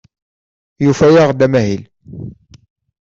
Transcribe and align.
Yufa-aɣ-d 0.83 1.39
amahil. 1.45 1.83